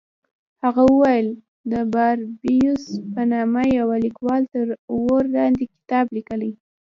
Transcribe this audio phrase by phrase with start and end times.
[0.63, 1.27] هغه وویل
[1.71, 6.51] د باربیوس په نامه یوه لیکوال تر اور لاندې کتاب لیکلی.